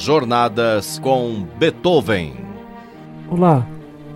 [0.00, 2.34] Jornadas com Beethoven.
[3.28, 3.68] Olá,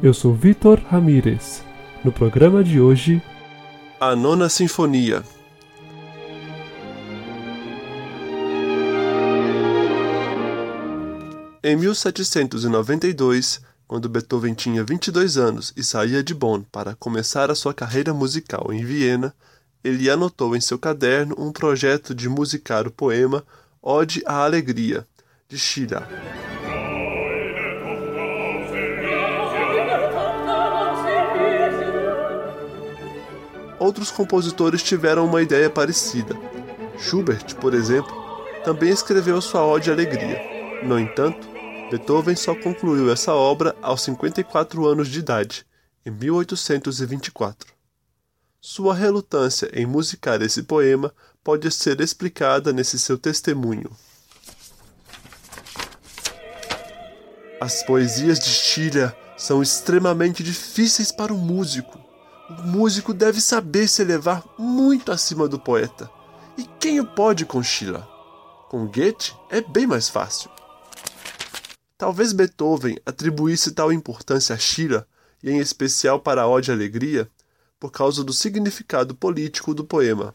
[0.03, 1.62] eu sou Vitor Ramírez.
[2.03, 3.22] No programa de hoje,
[4.01, 5.22] A Nona Sinfonia.
[11.62, 17.74] Em 1792, quando Beethoven tinha 22 anos e saía de Bonn para começar a sua
[17.74, 19.34] carreira musical em Viena,
[19.84, 23.45] ele anotou em seu caderno um projeto de musicar o poema
[23.82, 25.06] Ode à Alegria,
[25.48, 26.02] de Schiller.
[33.78, 36.34] Outros compositores tiveram uma ideia parecida.
[36.98, 38.14] Schubert, por exemplo,
[38.64, 40.40] também escreveu sua Ode à Alegria.
[40.82, 41.46] No entanto,
[41.90, 45.66] Beethoven só concluiu essa obra aos 54 anos de idade,
[46.04, 47.74] em 1824.
[48.60, 53.90] Sua relutância em musicar esse poema pode ser explicada nesse seu testemunho.
[57.65, 61.98] As poesias de Schiller são extremamente difíceis para o músico.
[62.51, 66.11] O músico deve saber se elevar muito acima do poeta.
[66.59, 68.03] E quem o pode com Schiller?
[68.69, 70.51] Com Goethe é bem mais fácil.
[71.97, 75.07] Talvez Beethoven atribuísse tal importância a Schiller,
[75.42, 77.31] e em especial para a Ode Alegria,
[77.81, 80.35] por causa do significado político do poema.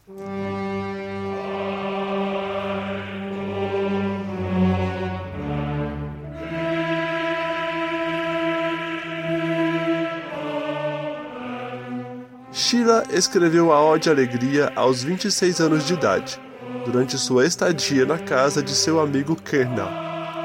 [12.70, 16.40] Schiller escreveu a Ode Alegria aos 26 anos de idade,
[16.84, 19.88] durante sua estadia na casa de seu amigo Kernel,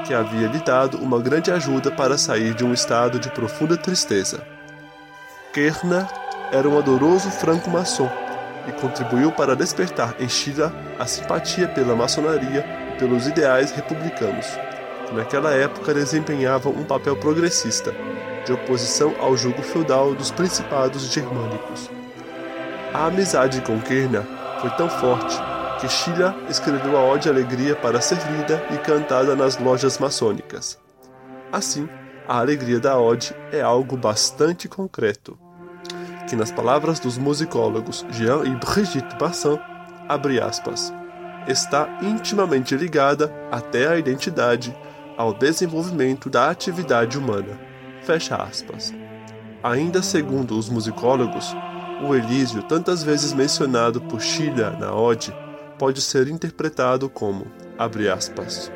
[0.04, 4.44] que havia lhe dado uma grande ajuda para sair de um estado de profunda tristeza.
[5.52, 6.04] Kerner
[6.50, 8.10] era um adoroso franco-maçom
[8.66, 14.46] e contribuiu para despertar em Schiller a simpatia pela maçonaria e pelos ideais republicanos,
[15.06, 17.94] que naquela época desempenhavam um papel progressista,
[18.44, 21.94] de oposição ao jugo feudal dos principados germânicos.
[22.92, 24.22] A amizade com Kerner
[24.60, 25.36] foi tão forte
[25.80, 30.78] que Schiller escreveu a Ode à Alegria para ser lida e cantada nas lojas maçônicas.
[31.52, 31.88] Assim,
[32.26, 35.38] a alegria da Ode é algo bastante concreto
[36.26, 39.58] que nas palavras dos musicólogos Jean e Brigitte Bassin,
[40.08, 40.92] abre aspas,
[41.46, 44.76] está intimamente ligada até à identidade,
[45.16, 47.58] ao desenvolvimento da atividade humana.
[48.02, 48.92] Fecha aspas.
[49.62, 51.54] Ainda segundo os musicólogos,
[52.02, 55.34] o Elísio, tantas vezes mencionado por Schiller na Ode,
[55.78, 57.46] pode ser interpretado como,
[57.78, 58.70] abre aspas,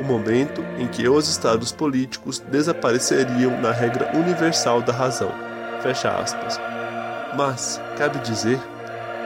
[0.00, 5.32] o momento em que os estados políticos desapareceriam na regra universal da razão.
[5.82, 6.58] Fecha aspas
[7.36, 8.58] mas, cabe dizer,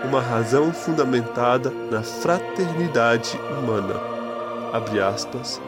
[0.05, 3.95] uma razão fundamentada na fraternidade humana,
[4.73, 5.61] abre aspas,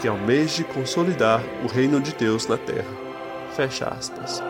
[0.00, 2.90] que almeje consolidar o reino de Deus na terra,
[3.54, 4.42] fecha aspas.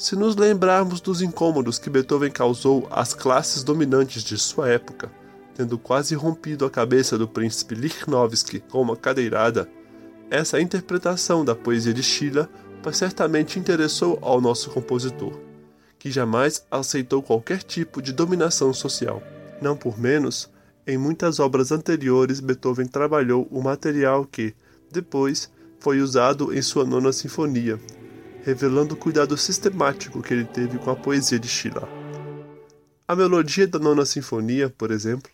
[0.00, 5.12] Se nos lembrarmos dos incômodos que Beethoven causou às classes dominantes de sua época,
[5.54, 9.68] tendo quase rompido a cabeça do príncipe Lichnowsky com uma cadeirada,
[10.30, 12.48] essa interpretação da poesia de Schiller
[12.94, 15.38] certamente interessou ao nosso compositor,
[15.98, 19.22] que jamais aceitou qualquer tipo de dominação social.
[19.60, 20.48] Não por menos,
[20.86, 24.54] em muitas obras anteriores Beethoven trabalhou o material que,
[24.90, 27.78] depois, foi usado em sua nona sinfonia,
[28.44, 31.86] revelando o cuidado sistemático que ele teve com a poesia de Schiller.
[33.06, 35.30] A melodia da nona sinfonia, por exemplo,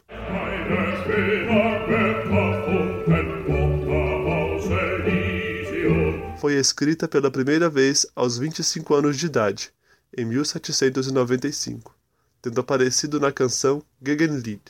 [6.40, 9.72] foi escrita pela primeira vez aos 25 anos de idade,
[10.16, 11.94] em 1795,
[12.40, 14.62] tendo aparecido na canção Gegenlied.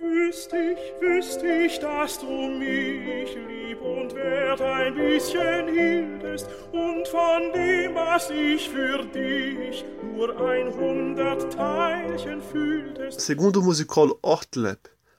[0.00, 3.65] Wüsst ich, wüsst ich, dass du mich lieb
[4.06, 9.84] und wert ein bisschen hieltest und von dem, was ich für dich
[10.14, 13.20] nur ein hundert Teilchen fühltest.
[13.20, 14.78] Segundo o musicólogo Ortleb,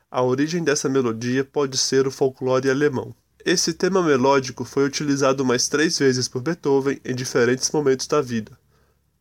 [0.10, 3.13] a origem dessa melodia pode ser o folclore alemão.
[3.44, 8.51] Esse tema melódico foi utilizado mais três vezes por Beethoven em diferentes momentos da vida,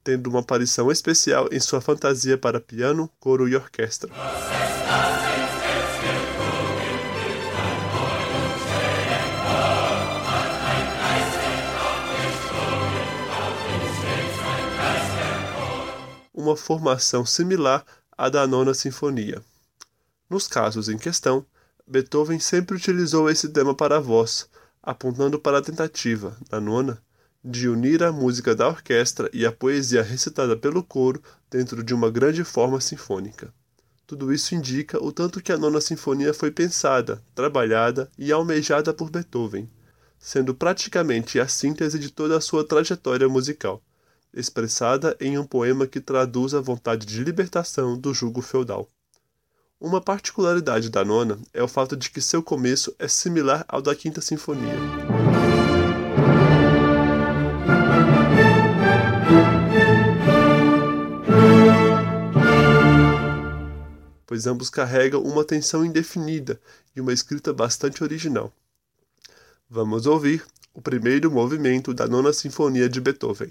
[0.03, 4.13] tendo uma aparição especial em sua fantasia para piano, coro e orquestra.
[16.37, 19.43] Uma formação similar à da Nona Sinfonia.
[20.29, 21.47] Nos casos em questão,
[21.87, 24.47] Beethoven sempre utilizou esse tema para a voz,
[24.83, 27.03] apontando para a tentativa, na nona,
[27.43, 32.11] de unir a música da orquestra e a poesia recitada pelo coro dentro de uma
[32.11, 33.51] grande forma sinfônica.
[34.07, 39.09] Tudo isso indica o tanto que a Nona Sinfonia foi pensada, trabalhada e almejada por
[39.09, 39.71] Beethoven,
[40.19, 43.83] sendo praticamente a síntese de toda a sua trajetória musical,
[44.37, 48.89] expressada em um poema que traduz a vontade de libertação do jugo feudal.
[49.81, 53.95] Uma particularidade da nona é o fato de que seu começo é similar ao da
[53.95, 54.75] Quinta Sinfonia.
[64.37, 66.61] pois ambos carregam uma tensão indefinida
[66.95, 68.53] e uma escrita bastante original.
[69.67, 70.45] Vamos ouvir
[70.75, 73.49] o primeiro movimento da Nona Sinfonia de Beethoven,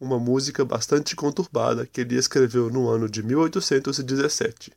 [0.00, 4.72] uma música bastante conturbada que ele escreveu no ano de 1817,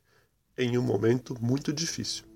[0.58, 2.33] em um momento muito difícil.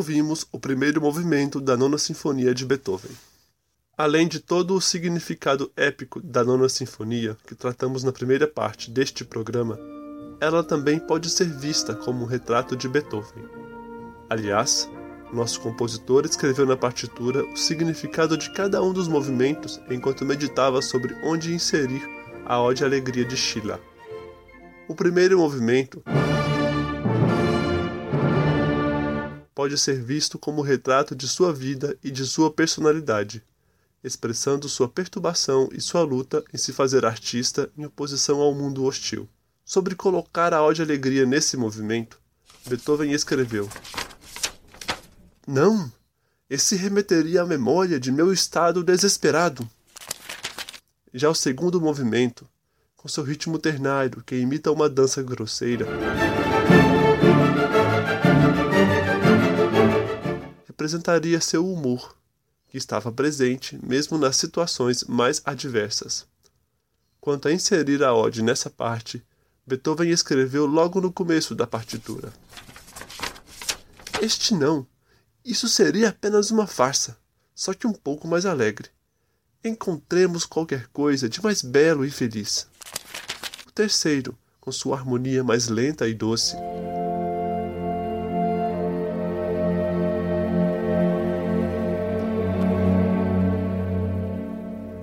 [0.00, 3.10] Ouvimos o primeiro movimento da Nona Sinfonia de Beethoven.
[3.98, 9.26] Além de todo o significado épico da Nona Sinfonia que tratamos na primeira parte deste
[9.26, 9.78] programa,
[10.40, 13.44] ela também pode ser vista como um retrato de Beethoven.
[14.30, 14.88] Aliás,
[15.34, 21.14] nosso compositor escreveu na partitura o significado de cada um dos movimentos enquanto meditava sobre
[21.22, 22.00] onde inserir
[22.46, 23.78] a Ode Alegria de Schiller.
[24.88, 26.02] O primeiro movimento
[29.60, 33.44] pode ser visto como retrato de sua vida e de sua personalidade,
[34.02, 39.28] expressando sua perturbação e sua luta em se fazer artista em oposição ao mundo hostil.
[39.62, 42.18] Sobre colocar a ode alegria nesse movimento,
[42.66, 43.68] Beethoven escreveu:
[45.46, 45.92] Não!
[46.48, 49.68] Esse remeteria à memória de meu estado desesperado.
[51.12, 52.48] Já o segundo movimento,
[52.96, 55.84] com seu ritmo ternário que imita uma dança grosseira,
[60.80, 62.16] representaria seu humor,
[62.66, 66.26] que estava presente mesmo nas situações mais adversas.
[67.20, 69.22] Quanto a inserir a ode nessa parte,
[69.66, 72.32] Beethoven escreveu logo no começo da partitura.
[74.22, 74.86] Este não.
[75.44, 77.18] Isso seria apenas uma farsa,
[77.54, 78.88] só que um pouco mais alegre.
[79.62, 82.66] Encontremos qualquer coisa de mais belo e feliz.
[83.66, 86.56] O terceiro, com sua harmonia mais lenta e doce,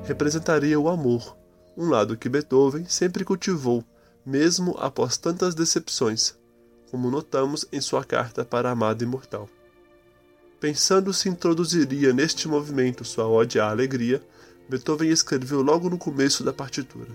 [0.07, 1.35] representaria o amor,
[1.75, 3.83] um lado que Beethoven sempre cultivou,
[4.25, 6.33] mesmo após tantas decepções,
[6.89, 9.49] como notamos em sua carta para a amada imortal.
[10.61, 14.23] Pensando se introduziria neste movimento sua ode à alegria,
[14.69, 17.11] Beethoven escreveu logo no começo da partitura.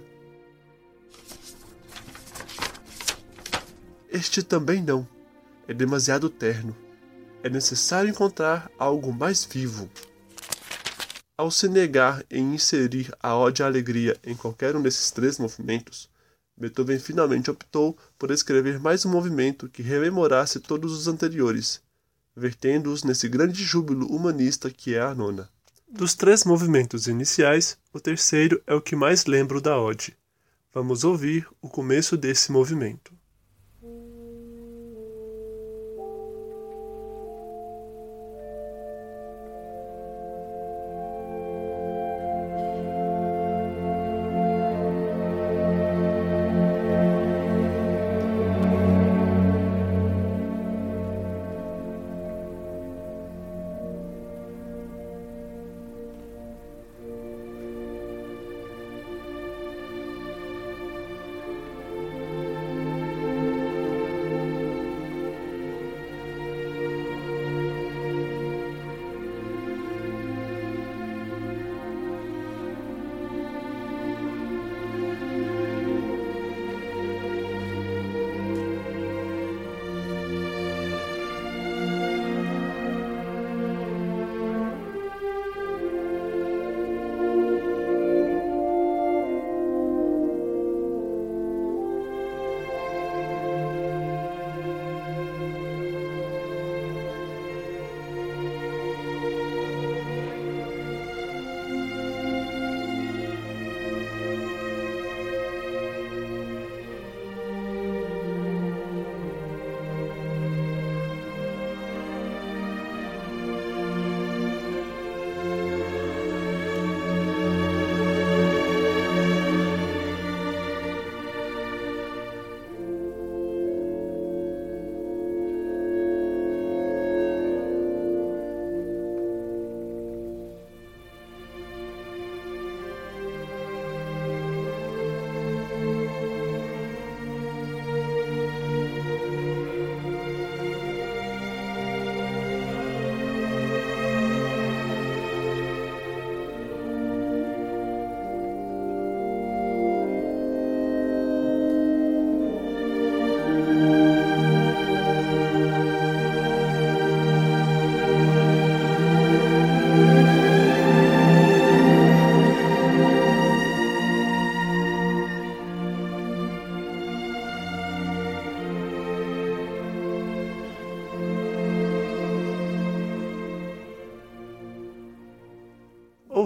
[4.10, 5.08] Este também não.
[5.66, 6.76] É demasiado terno.
[7.42, 9.88] É necessário encontrar algo mais vivo.
[11.36, 16.08] Ao se negar em inserir a ode à alegria em qualquer um desses três movimentos,
[16.56, 21.82] Beethoven finalmente optou por escrever mais um movimento que rememorasse todos os anteriores,
[22.36, 25.48] vertendo-os nesse grande júbilo humanista que é a nona.
[25.88, 30.16] Dos três movimentos iniciais, o terceiro é o que mais lembro da ode.
[30.72, 33.12] Vamos ouvir o começo desse movimento.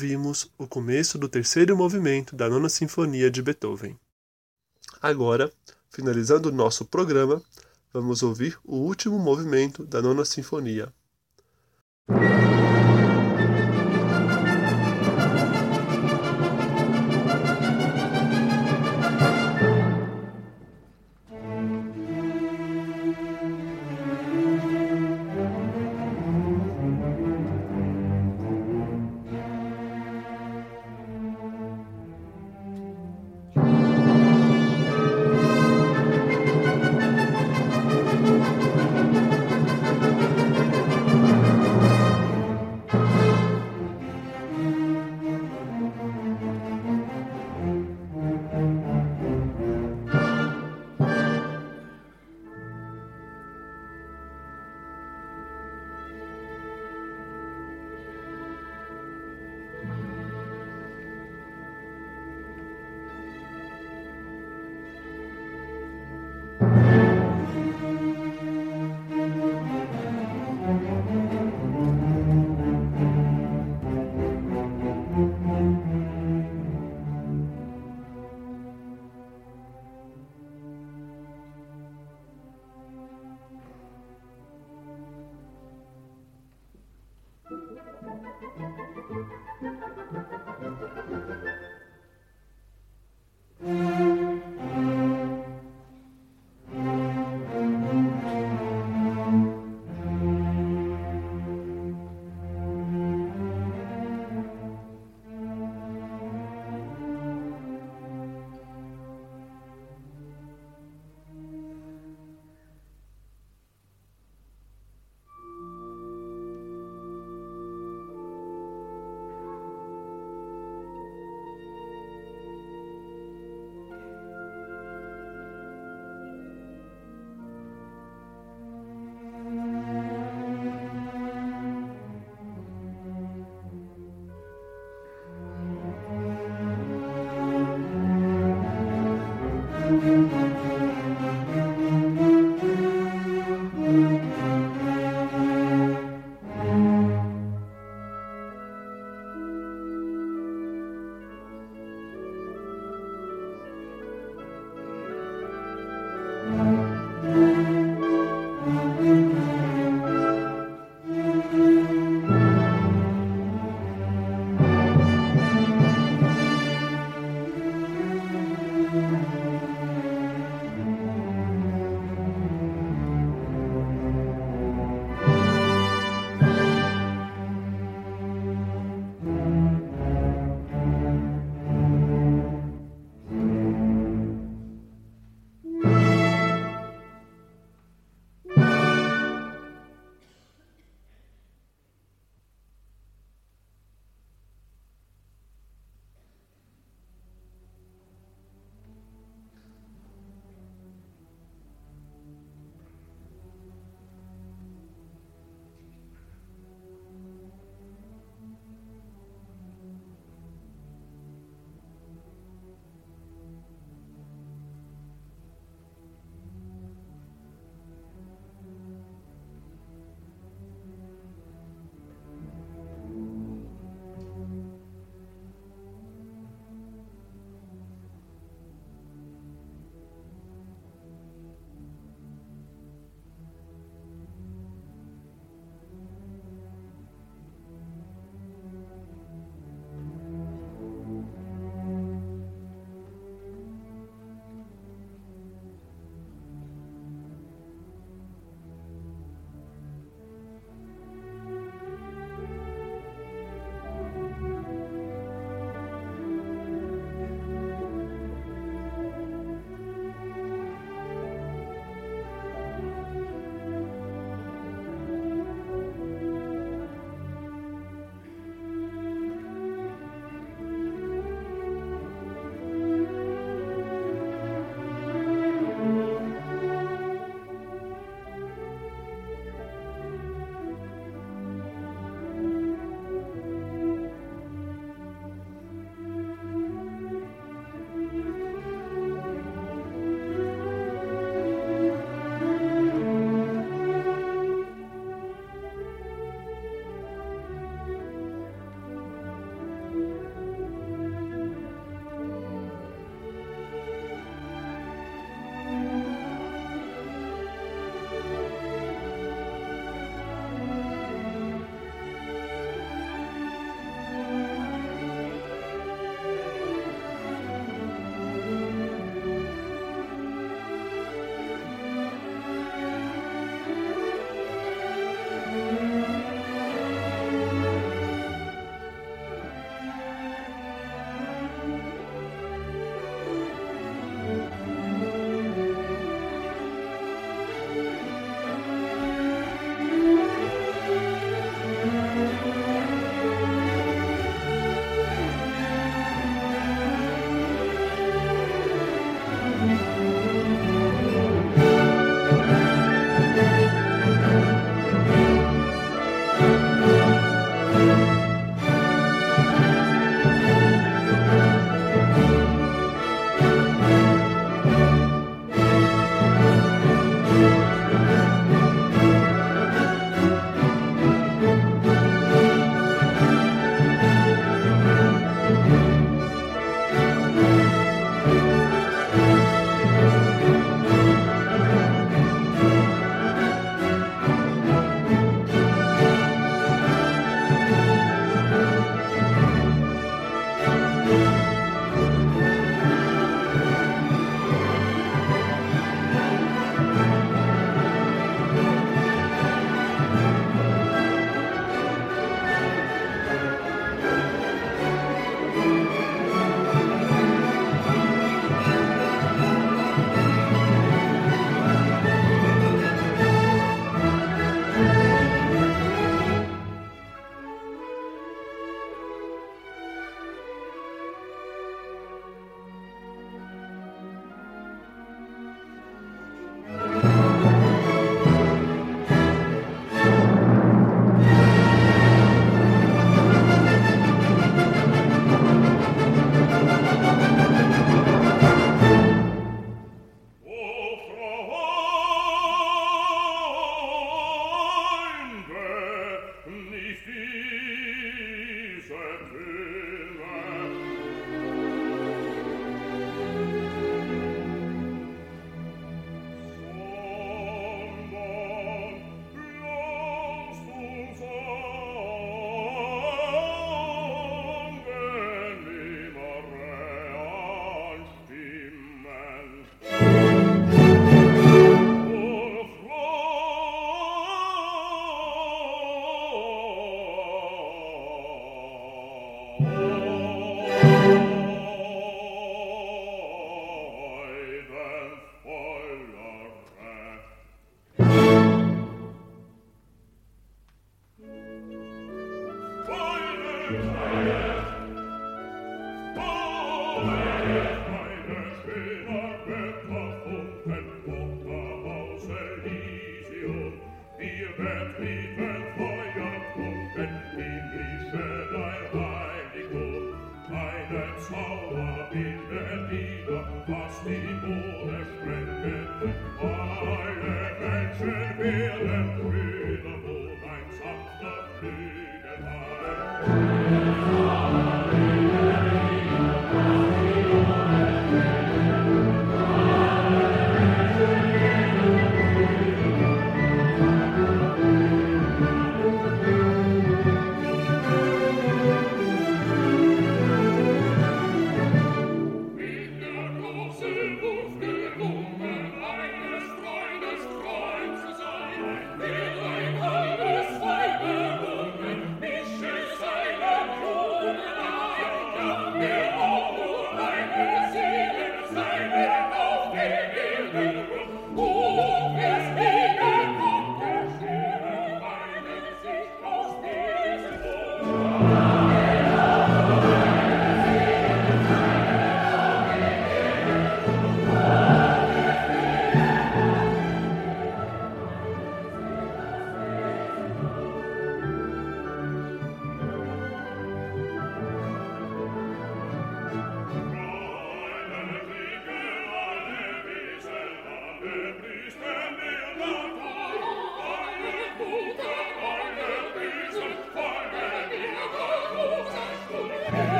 [0.00, 3.98] Ouvimos o começo do terceiro movimento da Nona Sinfonia de Beethoven.
[5.02, 5.52] Agora,
[5.90, 7.42] finalizando o nosso programa,
[7.92, 10.90] vamos ouvir o último movimento da Nona Sinfonia.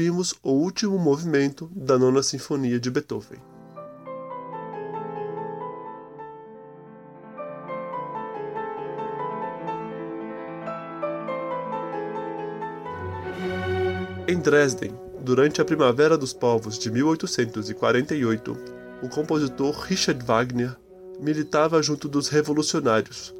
[0.00, 3.38] Ouvimos o último movimento da Nona Sinfonia de Beethoven.
[14.26, 18.56] Em Dresden, durante a Primavera dos Povos de 1848,
[19.02, 20.78] o compositor Richard Wagner
[21.20, 23.34] militava junto dos revolucionários,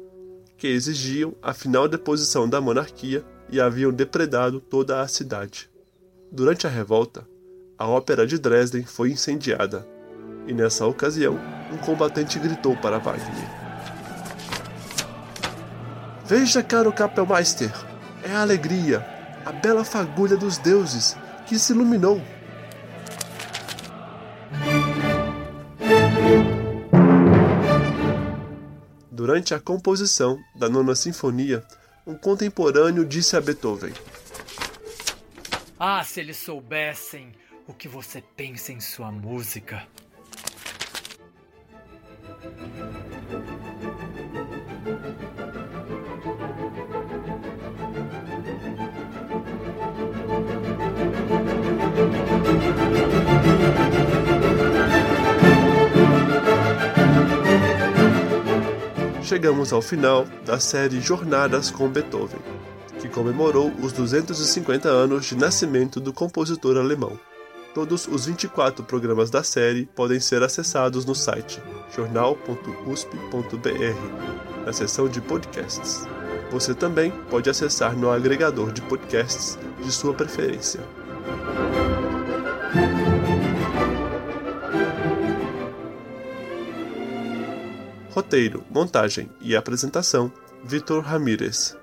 [0.57, 5.70] que exigiam a final deposição da monarquia e haviam depredado toda a cidade.
[6.33, 7.27] Durante a revolta,
[7.77, 9.85] a ópera de Dresden foi incendiada,
[10.47, 11.37] e nessa ocasião,
[11.73, 13.49] um combatente gritou para Wagner:
[16.25, 17.69] Veja, caro Kapellmeister,
[18.23, 19.05] é a alegria,
[19.45, 22.21] a bela fagulha dos deuses que se iluminou.
[29.11, 31.61] Durante a composição da Nona Sinfonia,
[32.07, 33.91] um contemporâneo disse a Beethoven:
[35.83, 37.31] Ah, se eles soubessem
[37.67, 39.87] o que você pensa em sua música.
[59.23, 62.39] Chegamos ao final da série Jornadas com Beethoven,
[63.13, 67.19] comemorou os 250 anos de nascimento do compositor alemão.
[67.73, 71.61] Todos os 24 programas da série podem ser acessados no site
[71.95, 72.65] jornal.usp.br,
[74.65, 76.05] na seção de podcasts.
[76.51, 80.81] Você também pode acessar no agregador de podcasts de sua preferência.
[88.09, 90.29] Roteiro, montagem e apresentação:
[90.65, 91.80] Vitor Ramírez.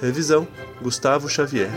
[0.00, 0.46] Revisão:
[0.82, 1.70] Gustavo Xavier.